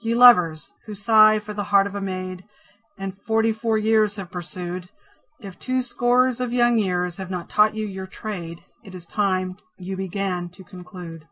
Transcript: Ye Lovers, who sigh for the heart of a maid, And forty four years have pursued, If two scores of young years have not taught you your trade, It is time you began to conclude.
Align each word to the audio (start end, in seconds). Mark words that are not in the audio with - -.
Ye 0.00 0.14
Lovers, 0.14 0.70
who 0.86 0.94
sigh 0.94 1.38
for 1.38 1.52
the 1.52 1.64
heart 1.64 1.86
of 1.86 1.94
a 1.94 2.00
maid, 2.00 2.44
And 2.96 3.20
forty 3.26 3.52
four 3.52 3.76
years 3.76 4.14
have 4.14 4.30
pursued, 4.30 4.88
If 5.38 5.58
two 5.58 5.82
scores 5.82 6.40
of 6.40 6.50
young 6.50 6.78
years 6.78 7.18
have 7.18 7.28
not 7.30 7.50
taught 7.50 7.74
you 7.74 7.86
your 7.86 8.06
trade, 8.06 8.64
It 8.82 8.94
is 8.94 9.04
time 9.04 9.58
you 9.76 9.94
began 9.94 10.48
to 10.52 10.64
conclude. 10.64 11.28